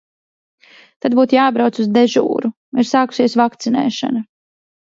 [1.05, 2.51] Tad būtu jābrauc uz dežūru.
[2.85, 4.27] Ir sākusies vakcinēšana.